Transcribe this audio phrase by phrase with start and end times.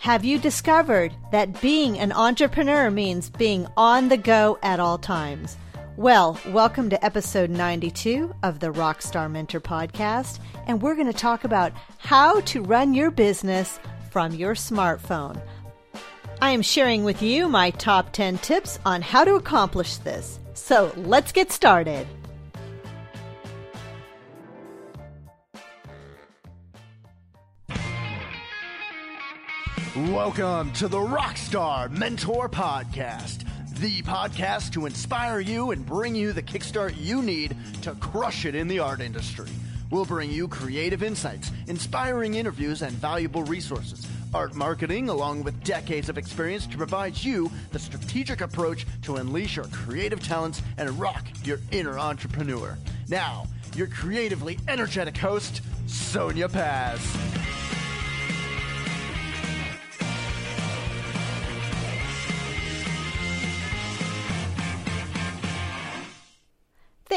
[0.00, 5.58] Have you discovered that being an entrepreneur means being on the go at all times?
[5.98, 11.44] Well, welcome to episode 92 of the Rockstar Mentor podcast, and we're going to talk
[11.44, 13.78] about how to run your business
[14.10, 15.38] from your smartphone.
[16.40, 20.38] I am sharing with you my top 10 tips on how to accomplish this.
[20.54, 22.06] So let's get started.
[30.08, 33.44] Welcome to the Rockstar Mentor Podcast,
[33.80, 38.54] the podcast to inspire you and bring you the kickstart you need to crush it
[38.54, 39.50] in the art industry.
[39.90, 44.06] We'll bring you creative insights, inspiring interviews, and valuable resources.
[44.32, 49.56] Art marketing, along with decades of experience to provide you the strategic approach to unleash
[49.56, 52.78] your creative talents and rock your inner entrepreneur.
[53.08, 53.46] Now,
[53.76, 57.39] your creatively energetic host, Sonia Paz.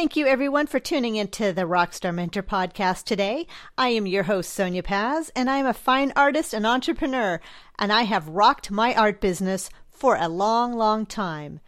[0.03, 3.47] Thank you, everyone, for tuning into the Rockstar Mentor podcast today.
[3.77, 7.39] I am your host, Sonia Paz, and I am a fine artist and entrepreneur,
[7.79, 11.61] and I have rocked my art business for a long, long time.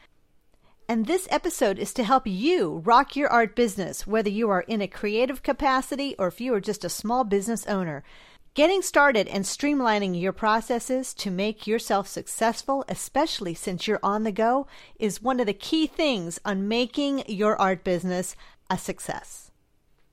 [0.90, 4.82] And this episode is to help you rock your art business, whether you are in
[4.82, 8.04] a creative capacity or if you are just a small business owner.
[8.56, 14.32] Getting started and streamlining your processes to make yourself successful, especially since you're on the
[14.32, 14.66] go,
[14.98, 18.34] is one of the key things on making your art business
[18.70, 19.52] a success.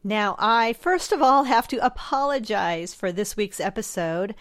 [0.02, 4.34] Now, I first of all have to apologize for this week's episode.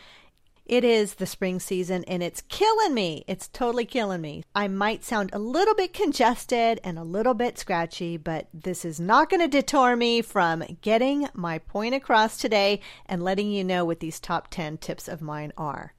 [0.66, 3.23] It is the spring season and it's killing me.
[3.28, 4.44] It's totally killing me.
[4.56, 9.00] I might sound a little bit congested and a little bit scratchy, but this is
[9.00, 13.84] not going to deter me from getting my point across today and letting you know
[13.84, 15.94] what these top 10 tips of mine are.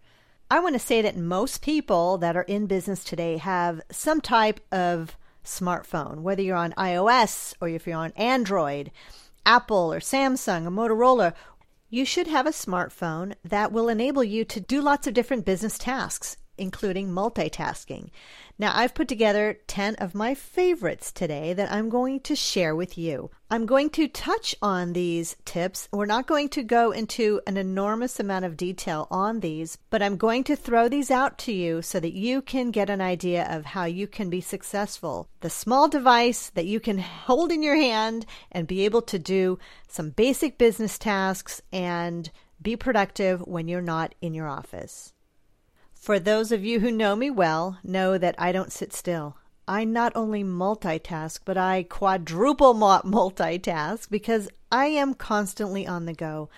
[0.50, 4.60] I want to say that most people that are in business today have some type
[4.70, 8.90] of smartphone, whether you're on iOS or if you're on Android.
[9.44, 11.34] Apple or Samsung or Motorola,
[11.92, 15.76] you should have a smartphone that will enable you to do lots of different business
[15.76, 18.08] tasks, including multitasking.
[18.62, 22.96] Now, I've put together 10 of my favorites today that I'm going to share with
[22.96, 23.32] you.
[23.50, 25.88] I'm going to touch on these tips.
[25.90, 30.16] We're not going to go into an enormous amount of detail on these, but I'm
[30.16, 33.64] going to throw these out to you so that you can get an idea of
[33.64, 35.26] how you can be successful.
[35.40, 39.58] The small device that you can hold in your hand and be able to do
[39.88, 42.30] some basic business tasks and
[42.62, 45.12] be productive when you're not in your office.
[46.02, 49.36] For those of you who know me well, know that I don't sit still.
[49.68, 56.50] I not only multitask, but I quadruple multitask because I am constantly on the go.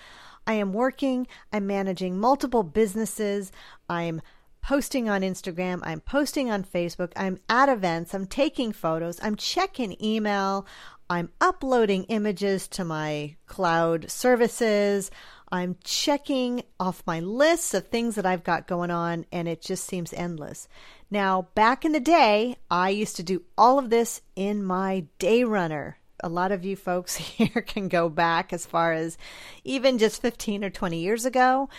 [0.47, 3.51] I am working, I'm managing multiple businesses,
[3.87, 4.19] I'm
[4.63, 10.03] posting on Instagram, I'm posting on Facebook, I'm at events, I'm taking photos, I'm checking
[10.03, 10.65] email,
[11.07, 15.11] I'm uploading images to my cloud services,
[15.51, 19.85] I'm checking off my list of things that I've got going on, and it just
[19.85, 20.67] seems endless.
[21.11, 25.43] Now, back in the day, I used to do all of this in my day
[25.43, 25.97] runner.
[26.23, 29.17] A lot of you folks here can go back as far as
[29.63, 31.69] even just 15 or 20 years ago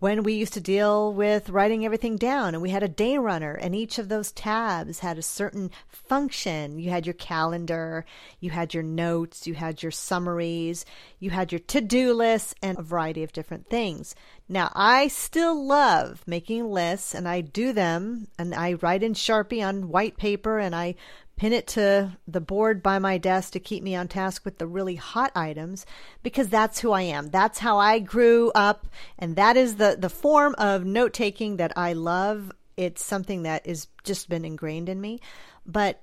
[0.00, 3.52] when we used to deal with writing everything down and we had a day runner
[3.52, 6.78] and each of those tabs had a certain function.
[6.78, 8.06] You had your calendar,
[8.40, 10.86] you had your notes, you had your summaries,
[11.18, 14.14] you had your to-do lists and a variety of different things.
[14.48, 19.64] Now, I still love making lists and I do them and I write in Sharpie
[19.64, 20.94] on white paper and I
[21.40, 24.66] pin it to the board by my desk to keep me on task with the
[24.66, 25.86] really hot items
[26.22, 27.30] because that's who I am.
[27.30, 28.86] That's how I grew up
[29.18, 32.52] and that is the the form of note taking that I love.
[32.76, 35.18] It's something that is just been ingrained in me.
[35.64, 36.02] But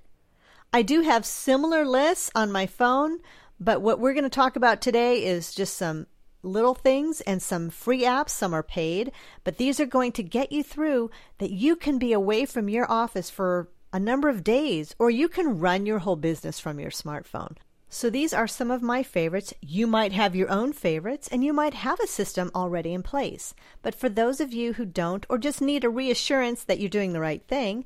[0.74, 3.20] I do have similar lists on my phone,
[3.60, 6.08] but what we're going to talk about today is just some
[6.42, 8.32] little things and some free apps.
[8.32, 9.12] Some are paid,
[9.44, 12.92] but these are going to get you through that you can be away from your
[12.92, 16.92] office for a number of days, or you can run your whole business from your
[16.92, 17.58] smartphone.
[17.90, 19.56] So these are some of my favorites.
[19.60, 23.56] You might have your own favorites and you might have a system already in place.
[23.82, 27.14] But for those of you who don't or just need a reassurance that you're doing
[27.14, 27.86] the right thing,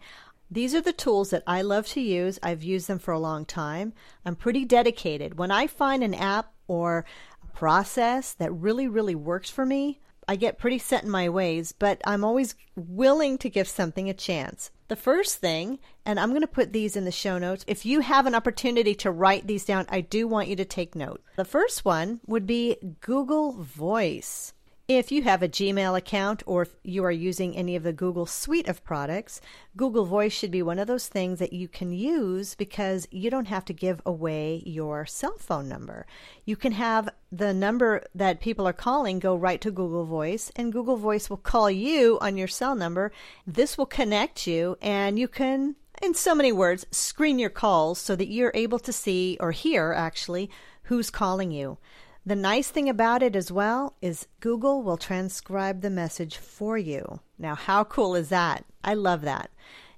[0.50, 2.40] these are the tools that I love to use.
[2.44, 3.94] I've used them for a long time.
[4.26, 5.38] I'm pretty dedicated.
[5.38, 7.06] When I find an app or
[7.42, 11.72] a process that really, really works for me, I get pretty set in my ways,
[11.72, 14.72] but I'm always willing to give something a chance.
[14.92, 17.64] The first thing, and I'm going to put these in the show notes.
[17.66, 20.96] If you have an opportunity to write these down, I do want you to take
[20.96, 21.24] note.
[21.38, 24.52] The first one would be Google Voice.
[24.94, 28.26] If you have a Gmail account or if you are using any of the Google
[28.26, 29.40] suite of products,
[29.78, 33.48] Google Voice should be one of those things that you can use because you don't
[33.48, 36.06] have to give away your cell phone number.
[36.44, 40.74] You can have the number that people are calling go right to Google Voice, and
[40.74, 43.14] Google Voice will call you on your cell number.
[43.48, 48.14] This will connect you, and you can in so many words, screen your calls so
[48.18, 50.50] that you're able to see or hear actually
[50.84, 51.78] who's calling you.
[52.24, 57.20] The nice thing about it as well is Google will transcribe the message for you.
[57.40, 58.64] Now, how cool is that?
[58.84, 59.50] I love that.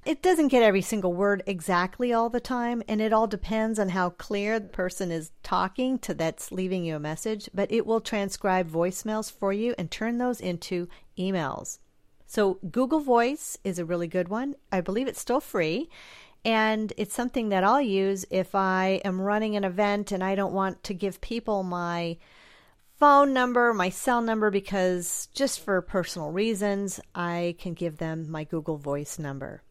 [0.06, 3.90] It doesn't get every single word exactly all the time, and it all depends on
[3.90, 8.02] how clear the person is talking to that's leaving you a message, but it will
[8.02, 10.88] transcribe voicemails for you and turn those into
[11.18, 11.80] emails.
[12.26, 14.56] So, Google Voice is a really good one.
[14.72, 15.90] I believe it's still free.
[16.46, 20.54] And it's something that I'll use if I am running an event and I don't
[20.54, 22.18] want to give people my
[23.00, 28.44] phone number, my cell number, because just for personal reasons, I can give them my
[28.44, 29.62] Google Voice number.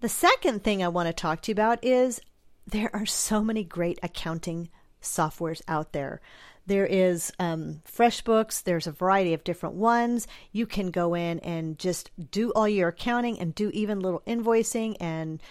[0.00, 2.20] The second thing I want to talk to you about is
[2.66, 6.20] there are so many great accounting softwares out there.
[6.66, 8.62] There is um, FreshBooks.
[8.62, 10.26] There's a variety of different ones.
[10.52, 14.96] You can go in and just do all your accounting and do even little invoicing
[15.00, 15.42] and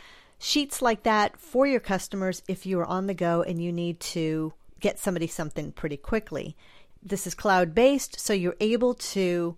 [0.41, 3.99] sheets like that for your customers if you are on the go and you need
[3.99, 6.55] to get somebody something pretty quickly.
[7.03, 9.55] This is cloud based, so you're able to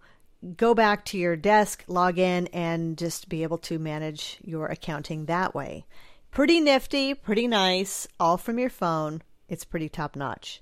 [0.57, 5.25] go back to your desk, log in, and just be able to manage your accounting
[5.25, 5.85] that way.
[6.31, 9.21] Pretty nifty, pretty nice, all from your phone.
[9.47, 10.61] It's pretty top notch.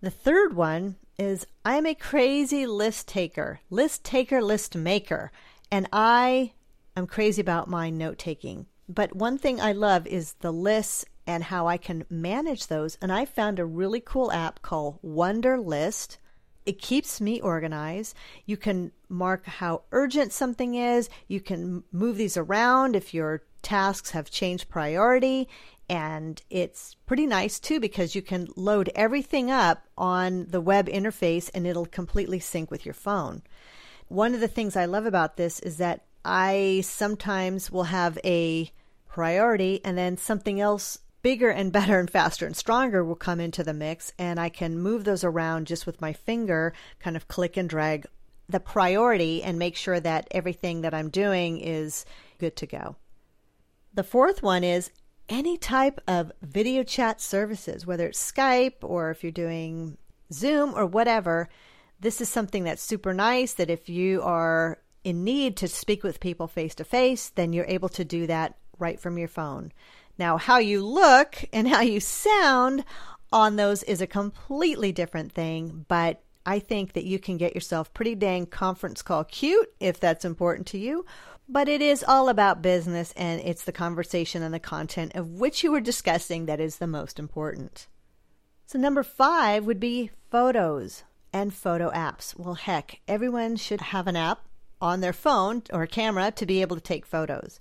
[0.00, 5.30] The third one is I'm a crazy list taker, list taker, list maker,
[5.70, 6.52] and I
[6.96, 8.66] am crazy about my note taking.
[8.88, 12.98] But one thing I love is the lists and how I can manage those.
[13.00, 16.18] And I found a really cool app called Wunderlist.
[16.66, 18.16] It keeps me organized.
[18.44, 21.08] You can mark how urgent something is.
[21.28, 25.48] You can move these around if your tasks have changed priority.
[25.88, 31.50] And it's pretty nice too because you can load everything up on the web interface
[31.54, 33.42] and it'll completely sync with your phone.
[34.08, 38.70] One of the things I love about this is that I sometimes will have a
[39.08, 43.62] priority, and then something else bigger and better and faster and stronger will come into
[43.62, 47.56] the mix, and I can move those around just with my finger, kind of click
[47.56, 48.06] and drag
[48.48, 52.04] the priority and make sure that everything that I'm doing is
[52.38, 52.96] good to go.
[53.94, 54.90] The fourth one is
[55.28, 59.96] any type of video chat services, whether it's Skype or if you're doing
[60.32, 61.48] Zoom or whatever.
[62.00, 66.20] This is something that's super nice that if you are in need to speak with
[66.20, 69.72] people face to face, then you're able to do that right from your phone.
[70.18, 72.84] Now, how you look and how you sound
[73.32, 77.94] on those is a completely different thing, but I think that you can get yourself
[77.94, 81.06] pretty dang conference call cute if that's important to you.
[81.48, 85.62] But it is all about business and it's the conversation and the content of which
[85.62, 87.88] you were discussing that is the most important.
[88.66, 92.38] So, number five would be photos and photo apps.
[92.38, 94.46] Well, heck, everyone should have an app
[94.82, 97.60] on their phone or camera to be able to take photos.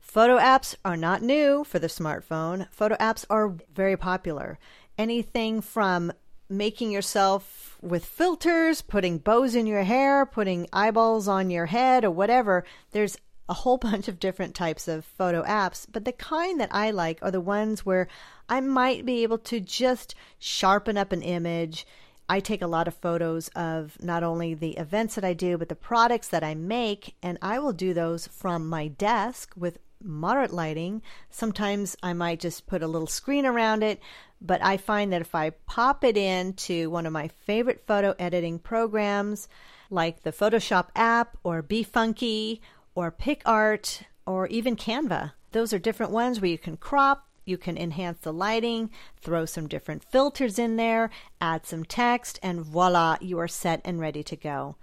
[0.00, 2.70] Photo apps are not new for the smartphone.
[2.70, 4.58] Photo apps are very popular.
[4.98, 6.12] Anything from
[6.48, 12.10] making yourself with filters, putting bows in your hair, putting eyeballs on your head, or
[12.10, 12.64] whatever.
[12.92, 13.16] There's
[13.48, 17.18] a whole bunch of different types of photo apps, but the kind that I like
[17.22, 18.08] are the ones where
[18.48, 21.86] I might be able to just sharpen up an image.
[22.28, 25.68] I take a lot of photos of not only the events that I do, but
[25.68, 30.52] the products that I make, and I will do those from my desk with moderate
[30.52, 31.02] lighting.
[31.30, 34.00] Sometimes I might just put a little screen around it,
[34.40, 38.58] but I find that if I pop it into one of my favorite photo editing
[38.58, 39.48] programs,
[39.88, 42.60] like the Photoshop app or BeFunky
[42.94, 47.78] or PicsArt or even Canva, those are different ones where you can crop, you can
[47.78, 51.10] enhance the lighting, throw some different filters in there,
[51.40, 54.76] add some text, and voila, you are set and ready to go.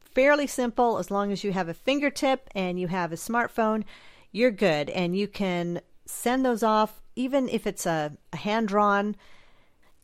[0.00, 3.84] Fairly simple as long as you have a fingertip and you have a smartphone
[4.32, 4.90] you're good.
[4.90, 9.16] And you can send those off, even if it's a, a hand drawn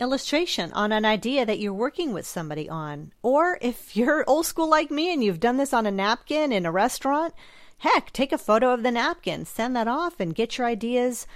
[0.00, 3.12] illustration on an idea that you're working with somebody on.
[3.22, 6.66] Or if you're old school like me and you've done this on a napkin in
[6.66, 7.34] a restaurant,
[7.78, 11.26] heck, take a photo of the napkin, send that off, and get your ideas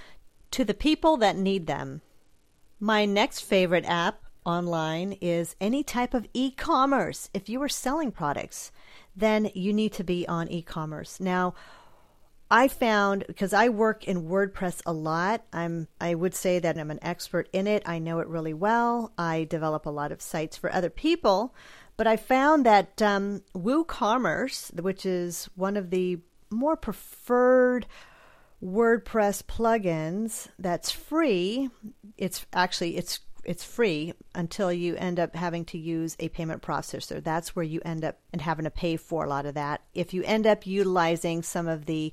[0.50, 2.02] to the people that need them.
[2.80, 7.28] My next favorite app online is any type of e commerce.
[7.34, 8.72] If you are selling products,
[9.14, 11.20] then you need to be on e commerce.
[11.20, 11.54] Now,
[12.50, 16.90] I found because I work in WordPress a lot, I'm I would say that I'm
[16.90, 17.82] an expert in it.
[17.84, 19.12] I know it really well.
[19.18, 21.54] I develop a lot of sites for other people,
[21.98, 27.86] But I found that um, WooCommerce, which is one of the more preferred
[28.62, 31.70] WordPress plugins that's free,
[32.16, 37.22] it's actually it's it's free until you end up having to use a payment processor.
[37.22, 39.80] That's where you end up and having to pay for a lot of that.
[39.94, 42.12] If you end up utilizing some of the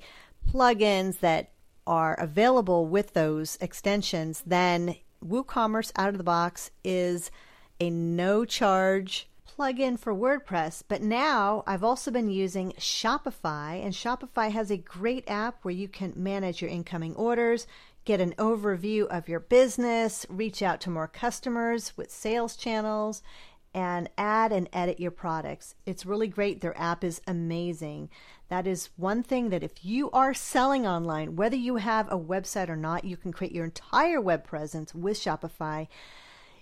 [0.50, 1.52] plugins that
[1.86, 7.32] are available with those extensions, then WooCommerce out of the box is
[7.80, 14.52] a no charge plugin for WordPress, but now I've also been using Shopify, and Shopify
[14.52, 17.66] has a great app where you can manage your incoming orders,
[18.04, 23.24] get an overview of your business, reach out to more customers with sales channels,
[23.74, 25.76] and add and edit your products.
[25.86, 26.62] It's really great.
[26.62, 28.10] Their app is amazing.
[28.50, 32.70] That is one thing that if you are selling online, whether you have a website
[32.70, 35.88] or not, you can create your entire web presence with Shopify.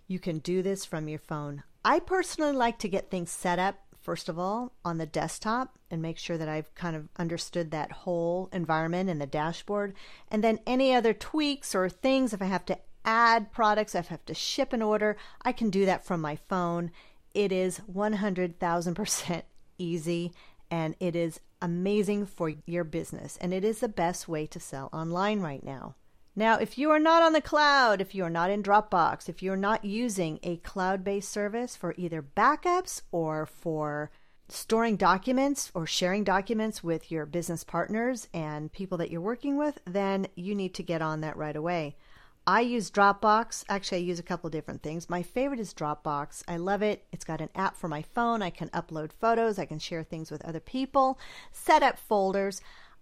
[0.07, 1.63] You can do this from your phone.
[1.85, 6.01] I personally like to get things set up, first of all, on the desktop and
[6.01, 9.93] make sure that I've kind of understood that whole environment and the dashboard.
[10.29, 14.13] And then any other tweaks or things, if I have to add products, if I
[14.13, 16.91] have to ship an order, I can do that from my phone.
[17.33, 19.43] It is 100,000%
[19.77, 20.31] easy
[20.71, 23.37] and it is amazing for your business.
[23.41, 25.95] And it is the best way to sell online right now.
[26.35, 29.43] Now, if you are not on the cloud, if you are not in Dropbox, if
[29.43, 34.09] you're not using a cloud based service for either backups or for
[34.49, 39.79] storing documents or sharing documents with your business partners and people that you're working with,
[39.85, 41.95] then you need to get on that right away.
[42.45, 43.63] I use Dropbox.
[43.69, 45.09] Actually, I use a couple different things.
[45.09, 46.43] My favorite is Dropbox.
[46.47, 47.05] I love it.
[47.11, 48.41] It's got an app for my phone.
[48.41, 51.19] I can upload photos, I can share things with other people,
[51.51, 52.59] set up folders.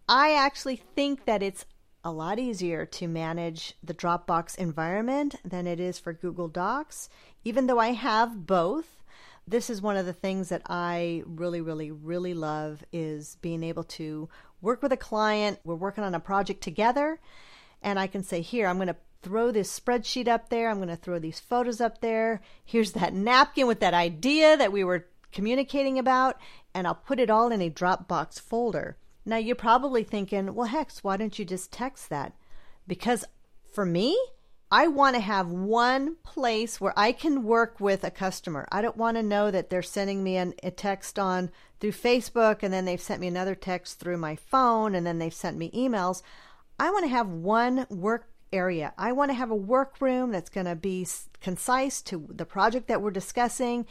[0.07, 1.65] I actually think that it's
[2.03, 7.09] a lot easier to manage the Dropbox environment than it is for Google Docs.
[7.43, 9.03] Even though I have both,
[9.47, 13.83] this is one of the things that I really, really, really love is being able
[13.83, 14.29] to
[14.61, 15.59] work with a client.
[15.63, 17.19] We're working on a project together,
[17.81, 20.69] and I can say, Here, I'm going to throw this spreadsheet up there.
[20.69, 22.41] I'm going to throw these photos up there.
[22.63, 26.39] Here's that napkin with that idea that we were communicating about,
[26.73, 28.97] and I'll put it all in a Dropbox folder.
[29.25, 32.33] Now you're probably thinking, well, Hex, why don't you just text that?
[32.87, 33.25] Because
[33.71, 34.17] for me,
[34.71, 38.67] I want to have one place where I can work with a customer.
[38.71, 42.63] I don't want to know that they're sending me an, a text on through Facebook
[42.63, 45.71] and then they've sent me another text through my phone and then they've sent me
[45.71, 46.21] emails.
[46.79, 48.93] I want to have one work area.
[48.97, 51.05] I want to have a workroom that's going to be
[51.41, 53.85] concise to the project that we're discussing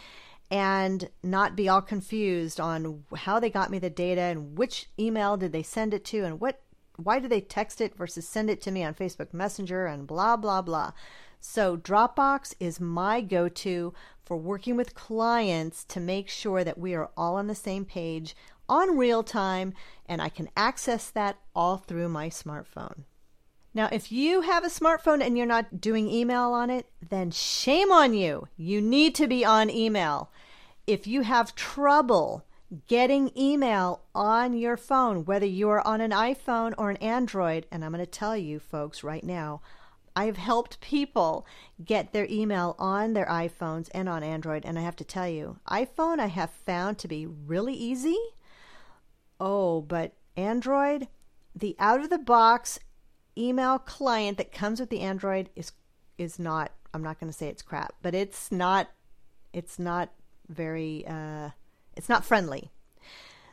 [0.50, 5.36] and not be all confused on how they got me the data and which email
[5.36, 6.60] did they send it to and what
[6.96, 10.36] why did they text it versus send it to me on Facebook Messenger and blah
[10.36, 10.92] blah blah.
[11.40, 17.10] So Dropbox is my go-to for working with clients to make sure that we are
[17.16, 18.36] all on the same page
[18.68, 19.72] on real time
[20.06, 23.04] and I can access that all through my smartphone.
[23.72, 27.92] Now, if you have a smartphone and you're not doing email on it, then shame
[27.92, 28.48] on you.
[28.56, 30.30] You need to be on email.
[30.86, 32.44] If you have trouble
[32.88, 37.92] getting email on your phone, whether you're on an iPhone or an Android, and I'm
[37.92, 39.60] going to tell you folks right now,
[40.16, 41.46] I've helped people
[41.84, 45.58] get their email on their iPhones and on Android, and I have to tell you,
[45.68, 48.18] iPhone I have found to be really easy.
[49.38, 51.06] Oh, but Android,
[51.54, 52.80] the out of the box
[53.40, 55.72] email client that comes with the Android is
[56.18, 58.90] is not I'm not going to say it's crap, but it's not
[59.52, 60.10] it's not
[60.48, 61.50] very uh,
[61.96, 62.70] it's not friendly.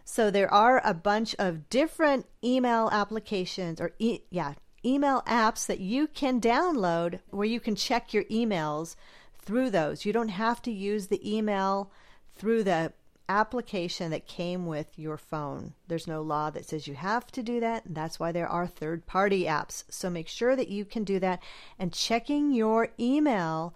[0.04, 4.54] So there are a bunch of different email applications or e- yeah,
[4.86, 8.96] email apps that you can download where you can check your emails
[9.38, 10.06] through those.
[10.06, 11.92] You don't have to use the email
[12.36, 12.94] through the
[13.30, 15.74] application that came with your phone.
[15.88, 17.84] There's no law that says you have to do that.
[17.86, 19.84] That's why there are third party apps.
[19.90, 21.42] So make sure that you can do that.
[21.78, 23.76] And checking your email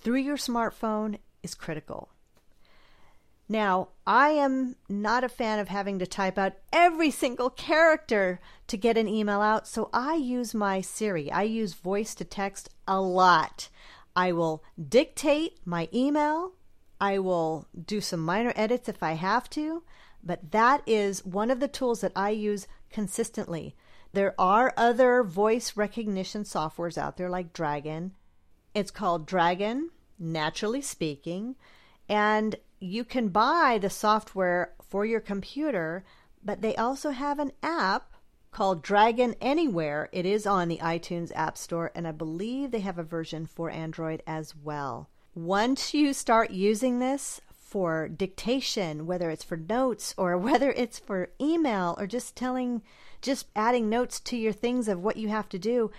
[0.00, 2.08] through your smartphone is critical.
[3.48, 8.76] Now, I am not a fan of having to type out every single character to
[8.76, 11.30] get an email out, so I use my Siri.
[11.30, 13.68] I use voice to text a lot.
[14.16, 16.52] I will dictate my email
[17.02, 19.82] I will do some minor edits if I have to,
[20.22, 23.74] but that is one of the tools that I use consistently.
[24.12, 28.12] There are other voice recognition softwares out there like Dragon.
[28.72, 29.90] It's called Dragon,
[30.22, 31.56] NaturallySpeaking,
[32.08, 36.04] and you can buy the software for your computer,
[36.44, 38.12] but they also have an app
[38.52, 40.08] called Dragon Anywhere.
[40.12, 43.70] It is on the iTunes App Store, and I believe they have a version for
[43.70, 45.08] Android as well.
[45.34, 51.30] Once you start using this for dictation, whether it's for notes or whether it's for
[51.40, 52.82] email or just telling,
[53.22, 55.90] just adding notes to your things of what you have to do,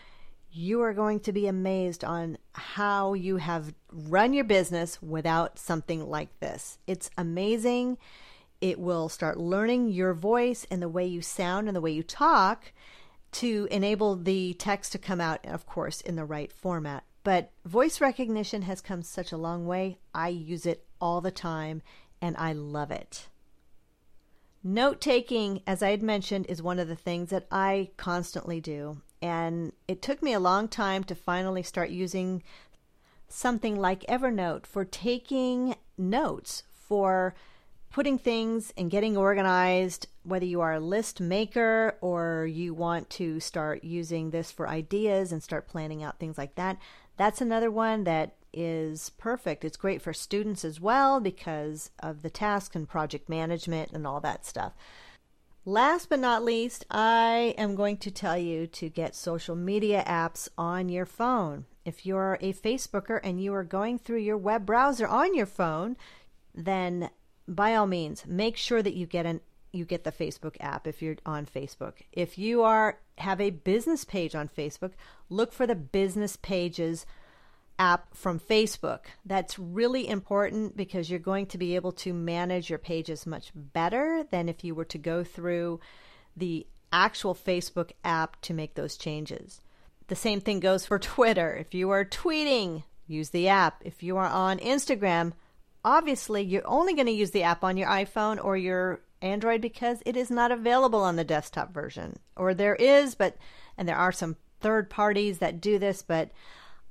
[0.51, 6.07] you are going to be amazed on how you have run your business without something
[6.07, 6.77] like this.
[6.85, 7.97] It's amazing.
[8.61, 12.03] It will start learning your voice and the way you sound and the way you
[12.03, 12.71] talk
[13.31, 17.03] to enable the text to come out, of course, in the right format.
[17.24, 19.98] But voice recognition has come such a long way.
[20.13, 21.82] I use it all the time
[22.22, 23.27] and I love it.
[24.63, 29.01] Note taking, as I had mentioned, is one of the things that I constantly do.
[29.22, 32.44] And it took me a long time to finally start using
[33.27, 37.36] something like Evernote for taking notes, for
[37.92, 43.39] putting things and getting organized, whether you are a list maker or you want to
[43.39, 46.77] start using this for ideas and start planning out things like that.
[47.17, 49.65] That's another one that is perfect.
[49.65, 54.20] It's great for students as well because of the task and project management and all
[54.22, 54.74] that stuff.
[55.65, 60.50] Last but not least, I am going to tell you to get social media apps
[60.58, 61.65] on your phone.
[61.86, 65.96] If you're a Facebooker and you are going through your web browser on your phone,
[66.53, 67.10] then
[67.48, 69.39] by all means, make sure that you get an
[69.74, 71.94] you get the Facebook app if you're on Facebook.
[72.12, 74.92] If you are have a business page on Facebook,
[75.30, 77.06] look for the business pages
[77.80, 79.00] app from Facebook.
[79.25, 84.25] That's really important because you're going to be able to manage your pages much better
[84.30, 85.80] than if you were to go through
[86.38, 89.60] the actual Facebook app to make those changes.
[90.08, 91.56] The same thing goes for Twitter.
[91.56, 93.82] If you are tweeting, use the app.
[93.84, 95.34] If you are on Instagram,
[95.84, 100.03] obviously you're only going to use the app on your iPhone or your Android because
[100.06, 102.18] it is not available on the desktop version.
[102.36, 103.38] Or there is, but
[103.77, 106.32] and there are some third parties that do this, but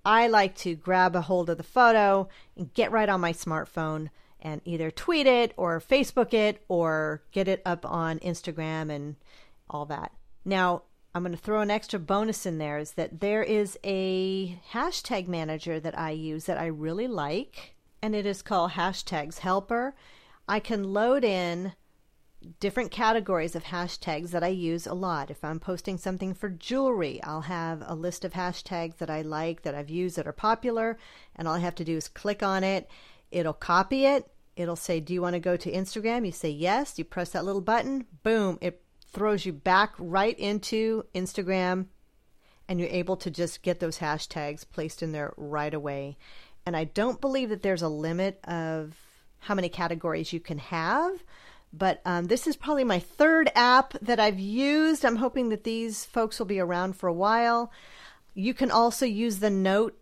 [0.04, 4.10] I like to grab a hold of the photo and get right on my smartphone
[4.40, 9.16] and either tweet it or Facebook it or get it up on Instagram and
[9.70, 10.12] all that.
[10.44, 10.82] Now,
[11.14, 15.28] I'm going to throw an extra bonus in there is that there is a hashtag
[15.28, 19.94] manager that I use that I really like, and it is called Hashtags Helper.
[20.48, 21.74] I can load in
[22.60, 25.30] different categories of hashtags that I use a lot.
[25.30, 29.62] If I'm posting something for jewelry, I'll have a list of hashtags that I like,
[29.62, 30.98] that I've used, that are popular,
[31.36, 32.88] and all I have to do is click on it.
[33.30, 34.30] It'll copy it.
[34.56, 36.26] It'll say, Do you want to go to Instagram?
[36.26, 36.98] You say yes.
[36.98, 38.06] You press that little button.
[38.22, 38.58] Boom.
[38.60, 41.86] It throws you back right into Instagram,
[42.68, 46.16] and you're able to just get those hashtags placed in there right away.
[46.64, 48.96] And I don't believe that there's a limit of
[49.40, 51.22] how many categories you can have.
[51.72, 55.04] But um, this is probably my third app that I've used.
[55.04, 57.72] I'm hoping that these folks will be around for a while.
[58.34, 59.98] You can also use the note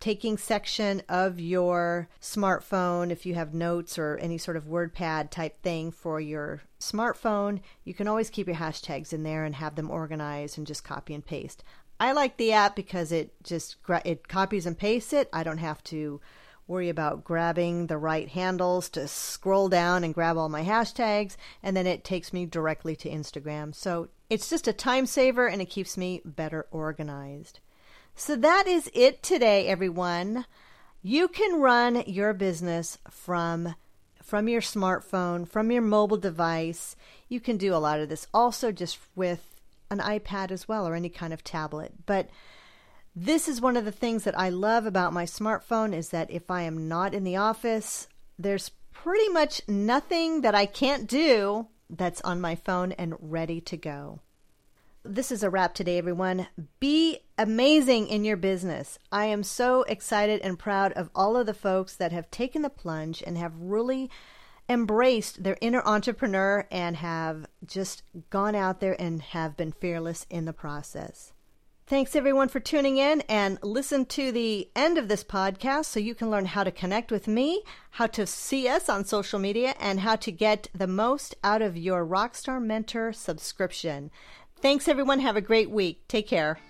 [0.00, 5.62] taking section of your smartphone if you have notes or any sort of WordPad type
[5.62, 7.60] thing for your smartphone.
[7.84, 11.12] You can always keep your hashtags in there and have them organized and just copy
[11.12, 11.62] and paste.
[12.00, 15.28] I like the app because it just it copies and pastes it.
[15.34, 16.22] I don't have to
[16.70, 21.76] worry about grabbing the right handles to scroll down and grab all my hashtags, and
[21.76, 23.74] then it takes me directly to Instagram.
[23.74, 27.58] So it's just a time saver and it keeps me better organized.
[28.14, 30.46] So that is it today, everyone.
[31.02, 33.74] You can run your business from
[34.22, 36.94] from your smartphone, from your mobile device.
[37.28, 40.94] You can do a lot of this also just with an iPad as well or
[40.94, 42.06] any kind of tablet.
[42.06, 42.30] But
[43.14, 46.50] this is one of the things that I love about my smartphone is that if
[46.50, 52.20] I am not in the office, there's pretty much nothing that I can't do that's
[52.22, 54.20] on my phone and ready to go.
[55.02, 56.46] This is a wrap today, everyone.
[56.78, 58.98] Be amazing in your business.
[59.10, 62.70] I am so excited and proud of all of the folks that have taken the
[62.70, 64.10] plunge and have really
[64.68, 70.44] embraced their inner entrepreneur and have just gone out there and have been fearless in
[70.44, 71.32] the process.
[71.90, 76.14] Thanks everyone for tuning in and listen to the end of this podcast so you
[76.14, 79.98] can learn how to connect with me, how to see us on social media, and
[79.98, 84.12] how to get the most out of your Rockstar Mentor subscription.
[84.62, 85.18] Thanks everyone.
[85.18, 86.06] Have a great week.
[86.06, 86.60] Take care.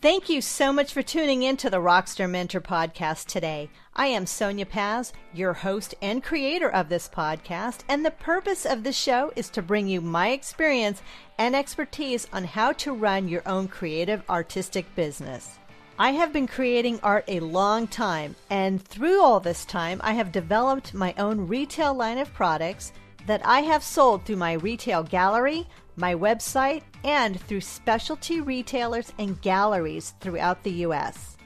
[0.00, 3.68] Thank you so much for tuning in to the Rockstar Mentor podcast today.
[3.96, 8.84] I am Sonia Paz, your host and creator of this podcast, and the purpose of
[8.84, 11.02] this show is to bring you my experience
[11.36, 15.58] and expertise on how to run your own creative artistic business.
[15.98, 20.30] I have been creating art a long time, and through all this time, I have
[20.30, 22.92] developed my own retail line of products
[23.26, 29.40] that I have sold through my retail gallery, my website, and through specialty retailers and
[29.42, 31.36] galleries throughout the U.S.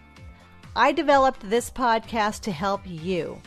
[0.76, 3.40] I developed this podcast to help you,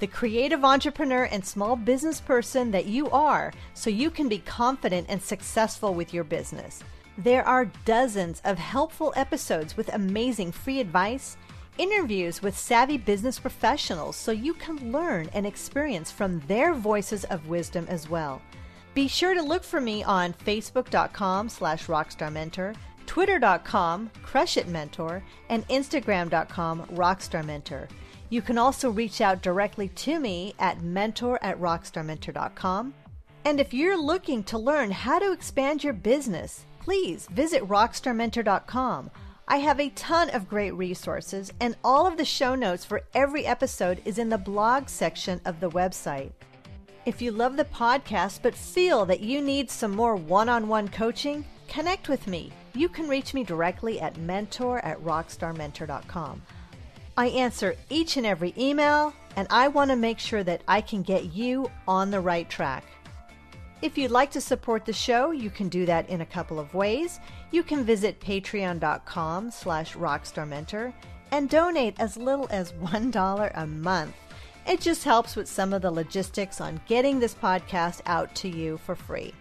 [0.00, 5.06] the creative entrepreneur and small business person that you are, so you can be confident
[5.08, 6.82] and successful with your business.
[7.16, 11.36] There are dozens of helpful episodes with amazing free advice,
[11.78, 17.48] interviews with savvy business professionals so you can learn and experience from their voices of
[17.48, 18.42] wisdom as well.
[18.94, 22.74] Be sure to look for me on facebook.com slash rockstarmentor,
[23.06, 27.88] twitter.com crushitmentor, and instagram.com rockstarmentor.
[28.30, 32.94] You can also reach out directly to me at mentor at rockstarmentor.com.
[33.44, 39.10] And if you're looking to learn how to expand your business, please visit rockstarmentor.com.
[39.50, 43.46] I have a ton of great resources, and all of the show notes for every
[43.46, 46.32] episode is in the blog section of the website.
[47.06, 50.88] If you love the podcast but feel that you need some more one on one
[50.88, 52.52] coaching, connect with me.
[52.74, 56.42] You can reach me directly at mentor at rockstarmentor.com.
[57.16, 61.00] I answer each and every email, and I want to make sure that I can
[61.00, 62.84] get you on the right track.
[63.80, 66.74] If you'd like to support the show, you can do that in a couple of
[66.74, 67.20] ways.
[67.52, 70.92] You can visit patreon.com slash rockstarmentor
[71.30, 74.16] and donate as little as $1 a month.
[74.66, 78.78] It just helps with some of the logistics on getting this podcast out to you
[78.78, 79.32] for free.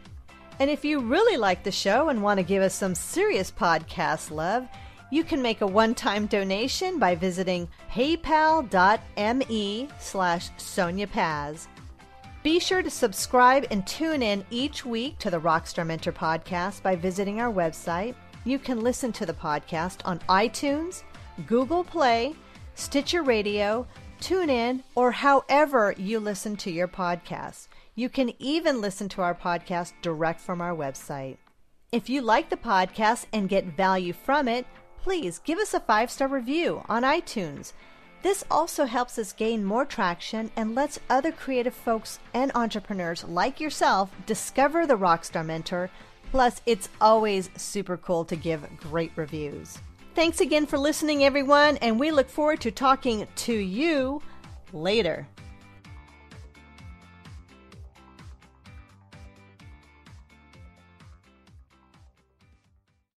[0.59, 4.31] And if you really like the show and want to give us some serious podcast
[4.31, 4.67] love,
[5.11, 8.27] you can make a one-time donation by visiting paypal.me
[9.99, 11.67] slash Sonia Paz.
[12.47, 16.95] Be sure to subscribe and tune in each week to the Rockstar Mentor podcast by
[16.95, 18.15] visiting our website.
[18.45, 21.03] You can listen to the podcast on iTunes,
[21.45, 22.35] Google Play,
[22.73, 23.85] Stitcher Radio,
[24.21, 27.67] TuneIn, or however you listen to your podcasts.
[27.95, 31.35] You can even listen to our podcast direct from our website.
[31.91, 34.65] If you like the podcast and get value from it,
[35.03, 37.73] please give us a five star review on iTunes.
[38.23, 43.59] This also helps us gain more traction and lets other creative folks and entrepreneurs like
[43.59, 45.89] yourself discover the Rockstar Mentor.
[46.31, 49.77] Plus, it's always super cool to give great reviews.
[50.15, 54.21] Thanks again for listening, everyone, and we look forward to talking to you
[54.73, 55.27] later.